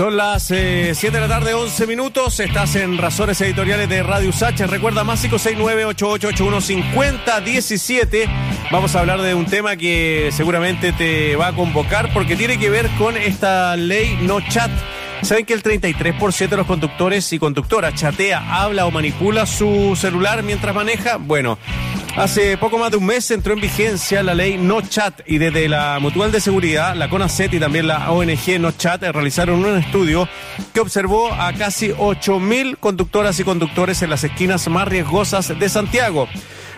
[0.00, 2.40] Son las 7 eh, de la tarde, 11 minutos.
[2.40, 4.66] Estás en Razones Editoriales de Radio Sacha.
[4.66, 8.26] Recuerda, más 569-8881-5017.
[8.72, 12.70] Vamos a hablar de un tema que seguramente te va a convocar porque tiene que
[12.70, 14.70] ver con esta ley no chat.
[15.20, 20.42] ¿Saben que el 33% de los conductores y conductoras chatea, habla o manipula su celular
[20.42, 21.18] mientras maneja?
[21.18, 21.58] Bueno,
[22.16, 25.68] Hace poco más de un mes entró en vigencia la ley No Chat y desde
[25.68, 30.28] la Mutual de Seguridad, la CONACET y también la ONG No Chat realizaron un estudio
[30.74, 36.28] que observó a casi 8.000 conductoras y conductores en las esquinas más riesgosas de Santiago.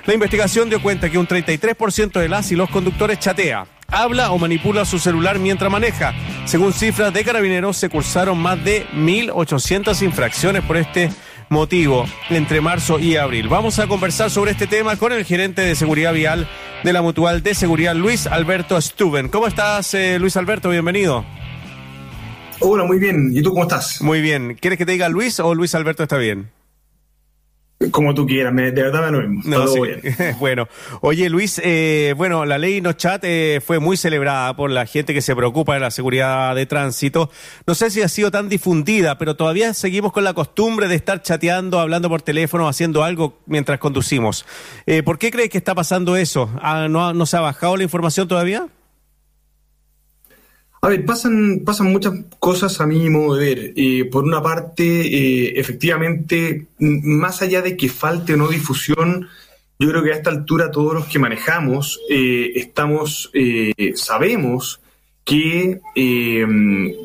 [0.05, 4.39] La investigación dio cuenta que un 33% de las y los conductores chatea, habla o
[4.39, 6.13] manipula su celular mientras maneja.
[6.45, 11.11] Según cifras de carabineros, se cursaron más de 1.800 infracciones por este
[11.53, 13.49] motivo entre marzo y abril.
[13.49, 16.49] Vamos a conversar sobre este tema con el gerente de seguridad vial
[16.83, 19.29] de la Mutual de Seguridad, Luis Alberto Stuben.
[19.29, 20.71] ¿Cómo estás, eh, Luis Alberto?
[20.71, 21.25] Bienvenido.
[22.59, 23.31] Hola, muy bien.
[23.33, 24.03] ¿Y tú cómo estás?
[24.03, 24.57] Muy bien.
[24.61, 26.51] ¿Quieres que te diga Luis o Luis Alberto está bien?
[27.91, 29.57] Como tú quieras, de verdad me lo mismo.
[30.39, 30.69] bueno,
[31.01, 35.15] oye Luis, eh, bueno, la ley No Chat eh, fue muy celebrada por la gente
[35.15, 37.31] que se preocupa de la seguridad de tránsito.
[37.67, 41.23] No sé si ha sido tan difundida, pero todavía seguimos con la costumbre de estar
[41.23, 44.47] chateando, hablando por teléfono, haciendo algo mientras conducimos.
[44.87, 46.51] Eh, ¿Por qué crees que está pasando eso?
[46.61, 48.69] Ah, ¿No, ¿No se ha bajado la información todavía?
[50.85, 53.73] A ver, pasan, pasan muchas cosas a mi modo de ver.
[53.77, 59.29] Eh, por una parte, eh, efectivamente, más allá de que falte o no difusión,
[59.79, 63.31] yo creo que a esta altura todos los que manejamos eh, estamos,
[63.95, 64.81] sabemos
[65.25, 65.81] que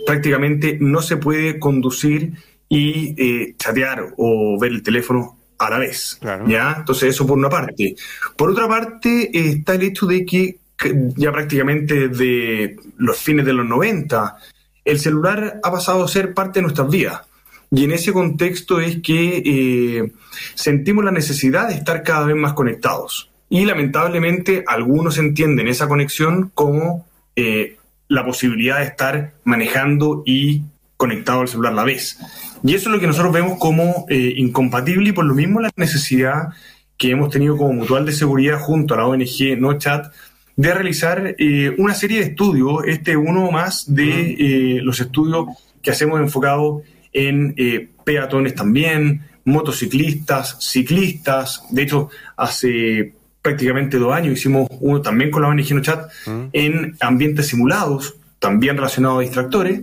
[0.07, 2.33] prácticamente no se puede conducir
[2.67, 6.19] y chatear o ver el teléfono a la vez.
[6.47, 6.77] ¿ya?
[6.79, 7.95] Entonces, eso por una parte.
[8.35, 10.57] Por otra parte, está el hecho de que
[11.15, 14.37] ya prácticamente desde los fines de los 90,
[14.85, 17.21] el celular ha pasado a ser parte de nuestras vidas.
[17.71, 20.11] Y en ese contexto es que eh,
[20.55, 23.29] sentimos la necesidad de estar cada vez más conectados.
[23.49, 27.05] Y lamentablemente algunos entienden esa conexión como
[27.35, 27.77] eh,
[28.07, 30.63] la posibilidad de estar manejando y
[30.95, 32.19] conectado al celular a la vez.
[32.63, 35.71] Y eso es lo que nosotros vemos como eh, incompatible y por lo mismo la
[35.75, 36.49] necesidad
[36.97, 40.11] que hemos tenido como mutual de seguridad junto a la ONG No Chat
[40.57, 45.45] de realizar eh, una serie de estudios, este uno más de eh, los estudios
[45.83, 46.81] que hacemos enfocados
[47.13, 51.63] en eh, peatones también, motociclistas, ciclistas.
[51.69, 56.09] De hecho, hace prácticamente dos años hicimos uno también con la ONG Chat
[56.51, 59.81] en ambientes simulados, también relacionados a distractores.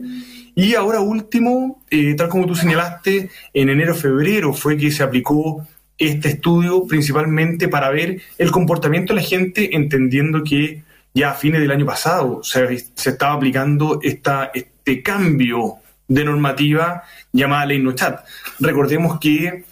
[0.56, 1.82] Y ahora último,
[2.16, 5.66] tal como tú señalaste, en enero-febrero fue que se aplicó
[5.98, 10.82] este estudio principalmente para ver el comportamiento de la gente, entendiendo que
[11.14, 15.76] ya a fines del año pasado se, estaba aplicando esta, este cambio
[16.08, 17.02] de normativa
[17.32, 18.20] llamada ley no chat.
[18.60, 19.64] Recordemos que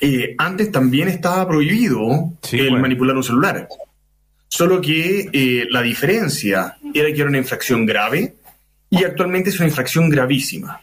[0.00, 3.68] eh, antes también estaba prohibido el manipular un celular,
[4.48, 8.34] solo que eh, la diferencia era que era una infracción grave
[8.90, 10.80] y actualmente es una infracción gravísima.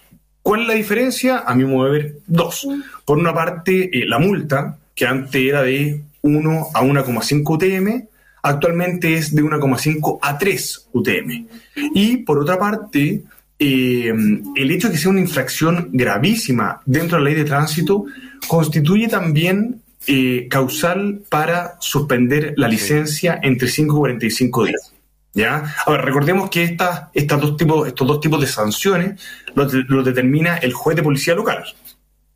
[0.54, 1.44] ¿Cuál es la diferencia?
[1.48, 2.68] A mi modo de ver, dos.
[3.06, 8.08] Por una parte, eh, la multa, que antes era de 1 a 1,5 UTM,
[8.44, 11.48] actualmente es de 1,5 a 3 UTM.
[11.96, 13.24] Y por otra parte,
[13.58, 14.14] eh,
[14.56, 18.06] el hecho de que sea una infracción gravísima dentro de la ley de tránsito
[18.48, 24.93] constituye también eh, causal para suspender la licencia entre 5 y 45 días.
[25.34, 25.76] ¿Ya?
[25.86, 29.22] Ahora, recordemos que estas, estas dos tipos, estos dos tipos de sanciones
[29.56, 29.72] los,
[30.06, 31.64] determina el juez de policía local.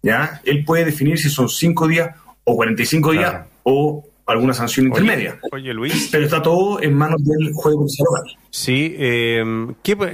[0.02, 0.42] ¿ya?
[0.44, 5.40] Él puede definir si son cinco días o 45 días o alguna sanción intermedia.
[5.52, 6.10] Oye, Luis.
[6.12, 8.38] Pero está todo en manos del juez de policía local.
[8.50, 9.44] Sí, eh,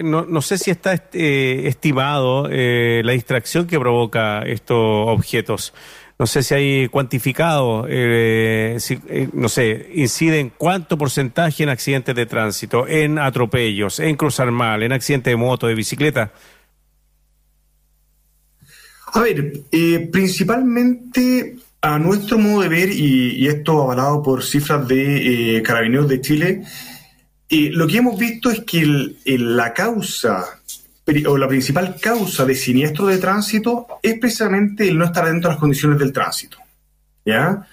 [0.03, 5.73] no, no, sé si está eh, estimado eh, la distracción que provoca estos objetos.
[6.23, 8.77] No sé si hay cuantificado, eh,
[9.09, 14.49] eh, no sé, incide en cuánto porcentaje en accidentes de tránsito, en atropellos, en cruzar
[14.49, 16.31] mal, en accidentes de moto, de bicicleta.
[19.07, 25.61] A ver, eh, principalmente a nuestro modo de ver, y, esto avalado por cifras de
[25.65, 26.63] Carabineros de Chile,
[27.49, 30.62] lo que hemos visto es que la causa
[31.27, 35.55] o la principal causa de siniestro de tránsito es precisamente el no estar dentro de
[35.55, 36.57] las condiciones del tránsito.
[37.25, 37.67] ¿ya?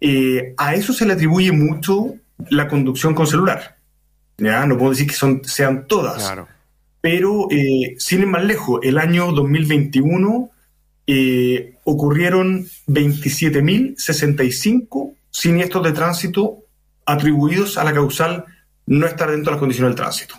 [0.00, 2.16] Eh, a eso se le atribuye mucho
[2.50, 3.76] la conducción con celular.
[4.38, 4.66] ¿ya?
[4.66, 6.32] No puedo decir que son, sean todas.
[7.00, 10.50] Pero, eh, sin ir más lejos, el año 2021
[11.06, 16.58] eh, ocurrieron 27.065 siniestros de tránsito
[17.04, 18.46] atribuidos a la causal
[18.86, 20.36] no estar dentro de las condiciones del tránsito.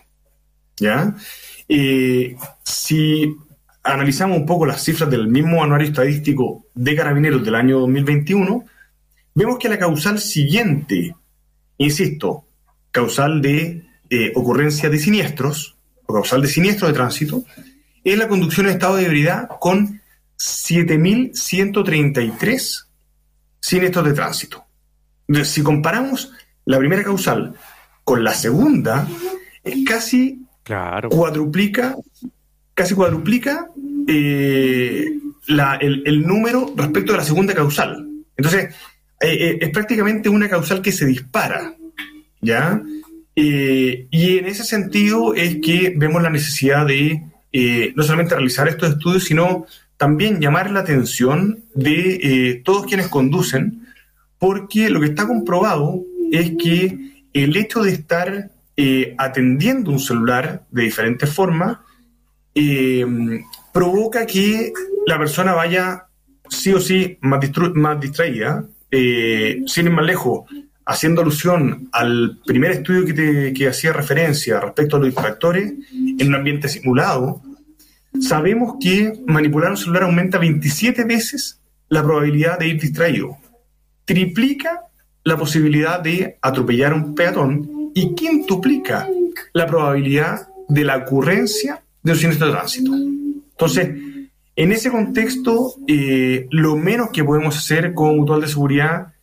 [0.78, 1.16] ¿Ya?
[1.76, 3.36] Eh, si
[3.82, 8.64] analizamos un poco las cifras del mismo anuario estadístico de carabineros del año 2021,
[9.34, 11.16] vemos que la causal siguiente,
[11.80, 12.46] insisto,
[12.92, 15.76] causal de eh, ocurrencia de siniestros,
[16.06, 17.44] o causal de siniestros de tránsito,
[18.04, 20.00] es la conducción en estado de ebriedad con
[20.38, 22.86] 7.133
[23.60, 24.64] siniestros de tránsito.
[25.28, 26.34] Entonces, si comparamos
[26.66, 27.56] la primera causal
[28.04, 29.08] con la segunda,
[29.64, 30.43] es casi
[31.10, 31.96] cuadruplica,
[32.74, 33.70] casi cuadruplica
[34.08, 35.06] eh,
[35.80, 38.08] el, número respecto a la segunda causal.
[38.38, 38.74] Entonces,
[39.22, 41.74] eh, eh, es prácticamente una causal que se dispara,
[42.42, 42.82] ¿ya?
[43.36, 47.24] y en ese sentido es que vemos la necesidad de
[47.96, 49.66] no solamente realizar estos estudios, sino
[49.98, 53.88] también llamar la atención de todos quienes conducen,
[54.38, 58.52] porque lo que está comprobado es que el hecho de estar
[59.18, 61.78] atendiendo un celular de diferentes formas
[63.74, 64.72] provoca que
[65.06, 66.06] la persona vaya
[66.48, 70.50] sí o sí más, distraída, eh, sin ir más lejos,
[70.86, 76.36] haciendo alusión al primer estudio que, que hacía referencia respecto a los distractores en un
[76.36, 77.42] ambiente simulado,
[78.22, 81.60] sabemos que manipular un celular aumenta 27 veces
[81.90, 83.38] la probabilidad de ir distraído,
[84.06, 84.82] triplica
[85.24, 89.08] la posibilidad de atropellar a un peatón y quintuplica
[89.54, 92.94] la probabilidad de la ocurrencia de un siniestro de tránsito.
[92.94, 93.90] Entonces,
[94.56, 99.14] en ese contexto, eh, lo menos que podemos hacer como mutual de seguridad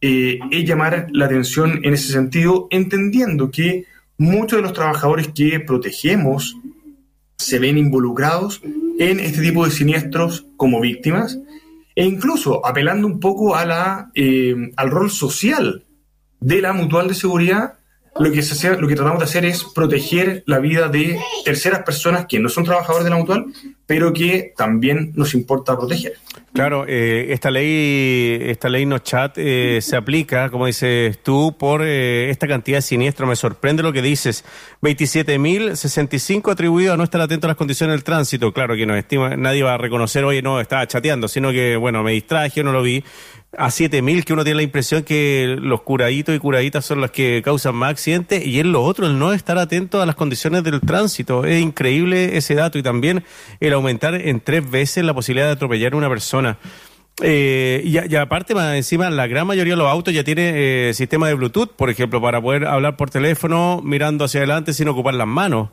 [0.00, 3.86] eh, es llamar la atención en ese sentido, entendiendo que
[4.18, 6.56] muchos de los trabajadores que protegemos
[7.36, 8.62] se ven involucrados
[8.98, 11.38] en este tipo de siniestros como víctimas
[11.94, 15.84] e incluso apelando un poco a la, eh, al rol social
[16.40, 17.74] de la mutual de seguridad
[18.18, 22.26] lo que, se lo que tratamos de hacer es proteger la vida de terceras personas
[22.26, 23.46] que no son trabajadores de la mutual,
[23.86, 26.14] pero que también nos importa proteger.
[26.52, 31.82] Claro, eh, esta ley, esta ley no chat eh, se aplica, como dices tú, por
[31.82, 33.28] eh, esta cantidad de siniestros.
[33.28, 34.42] Me sorprende lo que dices.
[34.80, 38.52] 27.065 atribuidos a no estar atento a las condiciones del tránsito.
[38.54, 42.02] Claro que no estima, nadie va a reconocer, oye, no, estaba chateando, sino que, bueno,
[42.02, 43.04] me distraje, no lo vi
[43.58, 47.42] a 7000 que uno tiene la impresión que los curaditos y curaditas son los que
[47.44, 50.80] causan más accidentes y es lo otro, el no estar atento a las condiciones del
[50.80, 51.44] tránsito.
[51.44, 53.24] Es increíble ese dato y también
[53.60, 56.58] el aumentar en tres veces la posibilidad de atropellar a una persona.
[57.22, 61.28] Eh, y, aparte, más encima, la gran mayoría de los autos ya tiene eh, sistema
[61.28, 65.26] de Bluetooth, por ejemplo, para poder hablar por teléfono mirando hacia adelante sin ocupar las
[65.26, 65.70] manos.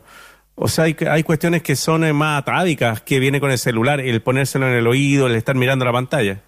[0.54, 4.00] O sea, hay, hay cuestiones que son eh, más atávicas que viene con el celular,
[4.00, 6.40] el ponérselo en el oído, el estar mirando la pantalla.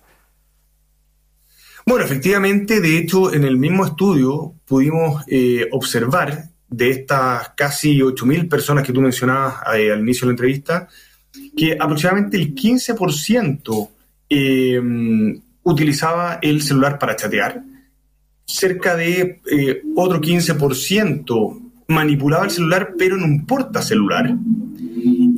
[1.88, 8.49] Bueno, efectivamente, de hecho, en el mismo estudio pudimos eh, observar de estas casi 8.000
[8.49, 10.88] personas que tú mencionabas eh, al inicio de la entrevista,
[11.56, 13.88] que aproximadamente el 15%
[14.29, 14.81] eh,
[15.62, 17.62] utilizaba el celular para chatear,
[18.44, 19.41] cerca de
[19.94, 24.35] otro 15% manipulaba el celular pero en un portacelular,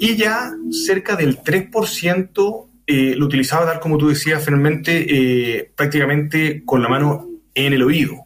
[0.01, 6.65] y ya cerca del 3% eh, lo utilizaba tal como tú decías, finalmente, eh, prácticamente
[6.65, 8.25] con la mano en el oído.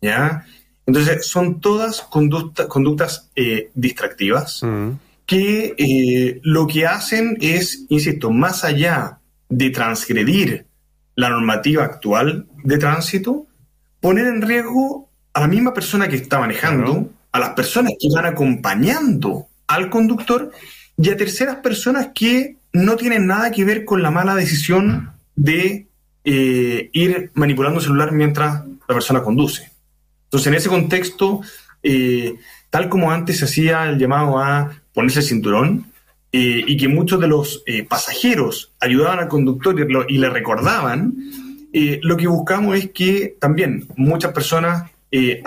[0.00, 0.46] ¿Ya?
[0.86, 4.90] Entonces, son todas conductas eh, distractivas mm.
[5.26, 10.66] que lo que hacen es, insisto, más allá de transgredir
[11.16, 13.48] la normativa actual de tránsito,
[13.98, 18.26] poner en riesgo a la misma persona que está manejando, a las personas que van
[18.26, 20.52] acompañando al conductor
[20.96, 25.86] y a terceras personas que no tiene nada que ver con la mala decisión de
[26.24, 29.70] eh, ir manipulando el celular mientras la persona conduce.
[30.24, 31.40] Entonces, en ese contexto,
[31.82, 32.34] eh,
[32.68, 35.86] tal como antes se hacía el llamado a ponerse el cinturón,
[36.32, 39.74] eh, y que muchos de los pasajeros ayudaban al conductor
[40.08, 41.14] y, le recordaban,
[41.72, 44.88] lo que buscamos es que también muchas personas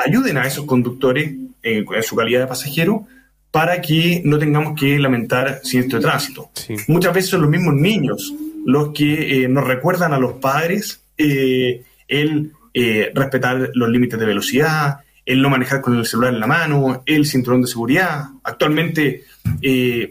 [0.06, 3.08] ayuden a esos conductores en su calidad de pasajero
[3.54, 6.50] para que no tengamos que lamentar siniestro de tránsito.
[6.88, 8.34] Muchas veces son los mismos niños
[8.66, 14.26] los que eh, nos recuerdan a los padres eh, el eh, respetar los límites de
[14.26, 18.24] velocidad, el no manejar con el celular en la mano, el cinturón de seguridad.
[18.44, 19.26] Actualmente,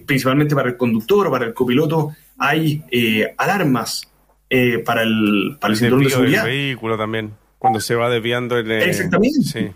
[0.07, 2.81] principalmente para el conductor o para el copiloto, hay
[3.39, 4.09] alarmas
[4.85, 6.47] para el, para el cinturón de seguridad.
[6.47, 8.71] El vehículo también, cuando se va desviando el...
[8.71, 9.75] Exactamente.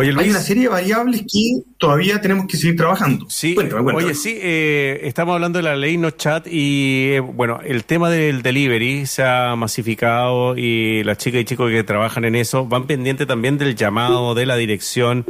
[0.00, 3.26] Hay una serie de variables que todavía tenemos que seguir trabajando.
[3.28, 3.56] Sí,
[3.94, 8.10] oye, sí, eh, estamos hablando de la ley no chat y eh, bueno, el tema
[8.10, 12.86] del delivery se ha masificado y las chicas y chicos que trabajan en eso van
[12.86, 15.24] pendientes también del llamado de la dirección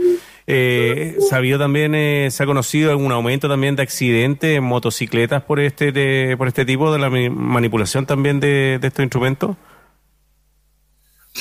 [0.52, 5.60] Eh, ¿Sabido también, eh, se ha conocido algún aumento también de accidentes en motocicletas por
[5.60, 9.56] este, por este tipo de la manipulación también de, estos instrumentos?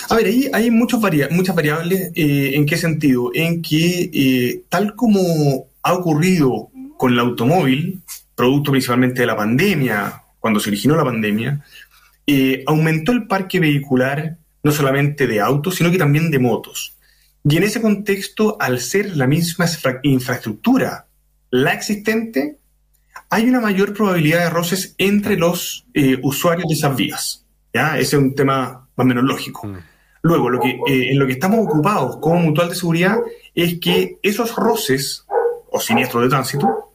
[0.08, 2.12] A ver, ahí hay muchas variables.
[2.16, 3.32] Eh, ¿En qué sentido?
[3.34, 8.02] En que tal como ha ocurrido con el automóvil,
[8.36, 11.64] producto principalmente de la pandemia, cuando se originó la pandemia,
[12.68, 16.96] aumentó el parque vehicular no solamente de autos, sino que también de motos.
[17.44, 19.66] Y en ese contexto, al ser la misma
[20.04, 21.08] infraestructura
[21.52, 22.58] la existente,
[23.30, 27.46] hay una mayor probabilidad de roces entre los eh, usuarios de esas vías.
[27.74, 27.98] ¿ya?
[27.98, 29.72] Ese es un tema más o menos lógico.
[30.22, 33.18] Luego, lo que, eh, en lo que estamos ocupados como mutual de seguridad
[33.56, 35.26] es que esos roces
[35.72, 36.94] o siniestros de tránsito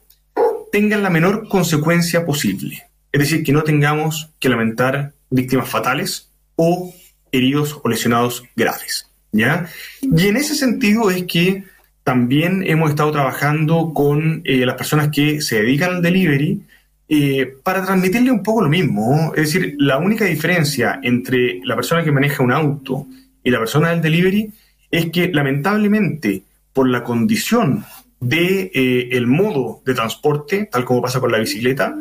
[0.71, 2.83] tengan la menor consecuencia posible.
[3.11, 6.93] Es decir, que no tengamos que lamentar víctimas fatales o
[7.31, 9.09] heridos o lesionados graves.
[9.31, 9.67] ¿ya?
[10.01, 11.63] Y en ese sentido es que
[12.03, 16.61] también hemos estado trabajando con eh, las personas que se dedican al delivery
[17.07, 19.33] eh, para transmitirle un poco lo mismo.
[19.35, 23.07] Es decir, la única diferencia entre la persona que maneja un auto
[23.43, 24.51] y la persona del delivery
[24.91, 26.43] es que lamentablemente
[26.73, 27.85] por la condición
[28.19, 31.95] de eh, el modo de transporte, tal como pasa con la bicicleta,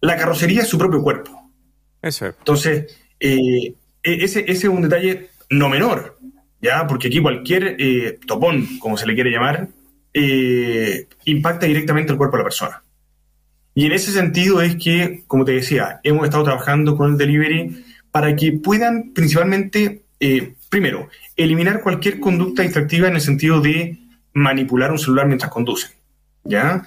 [0.00, 1.50] la carrocería es su propio cuerpo.
[2.00, 2.26] Eso.
[2.26, 6.18] Entonces, eh, e-, ese, ese, es un detalle no menor,
[6.60, 6.86] ¿ya?
[6.86, 9.68] Porque aquí cualquier eh, topón, como se le quiere llamar,
[11.26, 12.82] impacta directamente el cuerpo de la persona.
[13.76, 17.84] Y en ese sentido es que, como te decía, hemos estado trabajando con el delivery
[18.10, 23.98] para que puedan principalmente, eh, primero, eliminar cualquier conducta distractiva en el sentido de
[24.32, 25.92] manipular un celular mientras conducen.
[26.42, 26.84] ¿ya?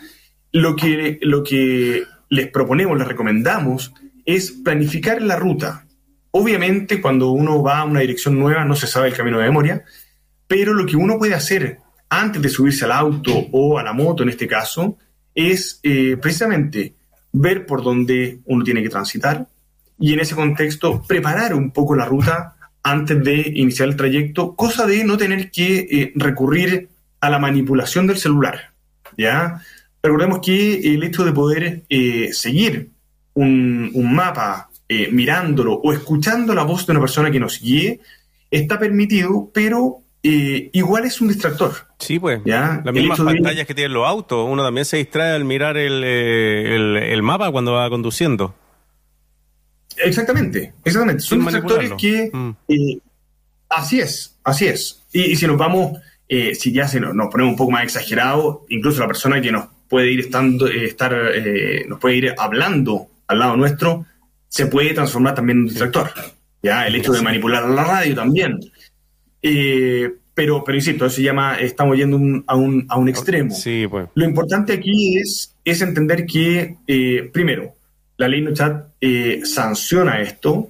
[0.52, 3.94] Lo que, lo que les proponemos, les recomendamos,
[4.26, 5.86] es planificar la ruta
[6.32, 9.84] Obviamente, cuando uno va a una dirección nueva no se sabe el camino de memoria,
[10.48, 14.24] pero lo que uno puede hacer antes de subirse al auto o a la moto,
[14.24, 14.98] en este caso,
[15.48, 16.94] es eh, precisamente
[17.32, 19.48] ver por dónde uno tiene que transitar
[20.00, 24.86] y en ese contexto preparar un poco la ruta antes de iniciar el trayecto, cosa
[24.86, 28.72] de no tener que eh, recurrir a la manipulación del celular.
[29.18, 29.62] ¿ya?
[30.02, 32.90] Recordemos que el hecho de poder eh, seguir
[33.34, 34.66] un, un mapa
[35.12, 38.00] mirándolo o escuchando la voz de una persona que nos guíe,
[38.50, 41.74] está permitido, pero eh, igual es un distractor.
[41.98, 42.42] Sí, pues.
[42.46, 42.82] ¿ya?
[42.84, 44.48] Las mismas pantallas que tienen los autos.
[44.50, 48.56] Uno también se distrae al mirar el, eh, el, mapa cuando va conduciendo.
[49.98, 51.24] Exactamente, exactamente.
[51.24, 52.30] Son distractores que.
[52.32, 52.52] Mm.
[53.70, 55.04] así es, así es.
[55.12, 59.08] Y, si nos vamos, si ya se nos, ponemos un poco más exagerado, incluso la
[59.08, 61.16] persona que nos puede ir estando, estar,
[61.88, 64.06] nos puede ir hablando al lado nuestro,
[64.48, 66.12] se puede transformar también en un distractor.
[66.62, 66.88] ¿ya?
[66.88, 68.60] El hecho de manipular la radio también.
[69.42, 72.18] Eh, pero, pero insisto, eso se llama, estamos yendo
[72.48, 73.54] a, un, a, un, extremo.
[73.54, 74.08] Sí, pues.
[74.16, 77.74] Lo importante aquí es, es entender que, eh, primero,
[78.18, 80.70] la ley no chat eh, sanciona esto,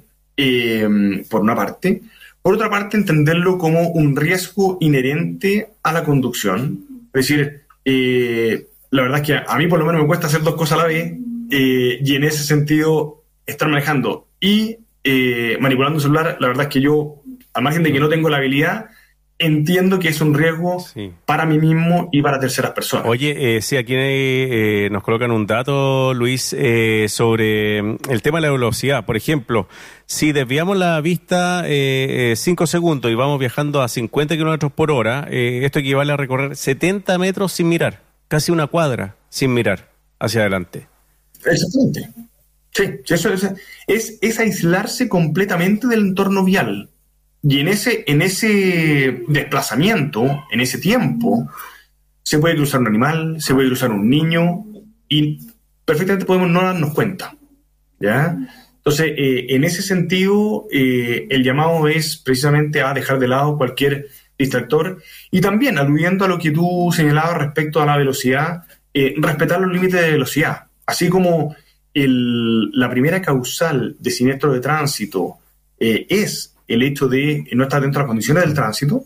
[1.30, 2.02] por una parte.
[2.42, 6.80] Por otra parte, entenderlo como un riesgo inherente a la conducción.
[7.14, 7.64] Es decir,
[8.92, 10.84] la verdad es que a mí por lo menos me cuesta hacer dos cosas a
[10.84, 11.14] la vez,
[11.50, 16.82] y en ese sentido estar manejando y eh, manipulando un celular, la verdad es que
[16.82, 17.19] yo,
[17.60, 18.86] al margen de que no tengo la habilidad,
[19.38, 20.86] entiendo que es un riesgo
[21.26, 23.06] para mí mismo y para terceras personas.
[23.06, 28.38] Oye, eh, sí, aquí eh, nos colocan un dato, Luis, eh, sobre mm, el tema
[28.38, 29.06] de la velocidad.
[29.06, 29.68] Por ejemplo,
[30.06, 35.80] si desviamos la vista 5 segundos y vamos viajando a 50 kilómetros por hora, esto
[35.80, 40.88] equivale a recorrer 70 metros sin mirar, casi una cuadra sin mirar hacia adelante.
[41.46, 42.10] Exactamente.
[42.72, 46.90] Sí, eso es, es, aislarse completamente del entorno vial.
[47.42, 51.48] Y en ese, en ese desplazamiento, en ese tiempo,
[52.22, 54.66] se puede cruzar un animal, se puede cruzar un niño
[55.08, 55.40] y
[55.86, 57.36] perfectamente podemos no darnos cuenta.
[58.00, 58.38] ¿ya?
[58.78, 64.08] Entonces, eh, en ese sentido, eh, el llamado es precisamente a dejar de lado cualquier
[64.38, 69.60] distractor y también aludiendo a lo que tú señalabas respecto a la velocidad, eh, respetar
[69.62, 70.68] los límites de velocidad.
[70.86, 71.56] Así como
[71.94, 75.40] la primera causal de siniestro de tránsito
[75.78, 79.04] es el hecho de no estar dentro de las condiciones del tránsito,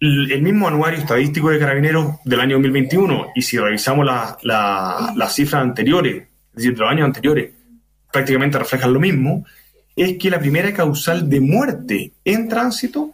[0.00, 4.06] el, mismo anuario estadístico de carabineros del año 2021, y si revisamos
[4.42, 7.52] las cifras anteriores, es decir, de los años anteriores,
[8.10, 9.44] prácticamente reflejan lo mismo,
[9.94, 13.12] es que la primera causal de muerte en tránsito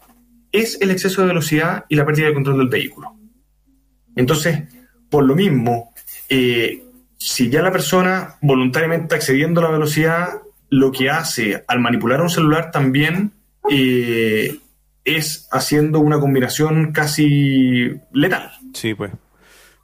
[0.52, 3.16] es el exceso de velocidad y la pérdida de control del vehículo.
[4.14, 4.62] Entonces,
[5.10, 5.92] por lo mismo,
[6.28, 6.84] eh,
[7.16, 10.28] si ya la persona voluntariamente está excediendo la velocidad,
[10.70, 13.32] lo que hace al manipular un celular también
[13.70, 14.58] eh,
[15.04, 18.50] es haciendo una combinación casi letal.
[18.72, 19.12] Sí, pues.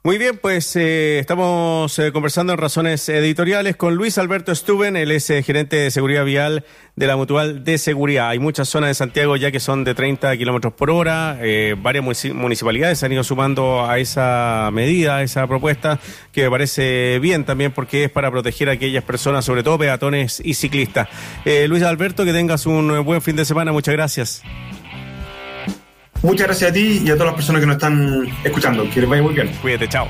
[0.03, 5.11] Muy bien, pues eh, estamos eh, conversando en Razones Editoriales con Luis Alberto Stuben, él
[5.11, 6.65] es eh, gerente de seguridad vial
[6.95, 8.29] de la Mutual de Seguridad.
[8.29, 11.37] Hay muchas zonas de Santiago ya que son de 30 kilómetros por hora,
[11.77, 12.03] varias
[12.33, 15.99] municipalidades se han ido sumando a esa medida, a esa propuesta,
[16.31, 20.41] que me parece bien también porque es para proteger a aquellas personas, sobre todo peatones
[20.43, 21.09] y ciclistas.
[21.67, 24.41] Luis Alberto, que tengas un buen fin de semana, muchas gracias.
[26.23, 28.87] Muchas gracias a ti y a todas las personas que nos están escuchando.
[28.89, 29.49] Que les vaya muy bien.
[29.61, 30.07] Cuídate, chao.